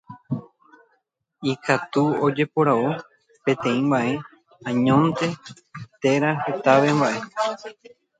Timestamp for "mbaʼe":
3.87-4.13, 6.99-7.19